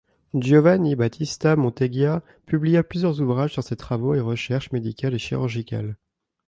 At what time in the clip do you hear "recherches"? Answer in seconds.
4.19-4.71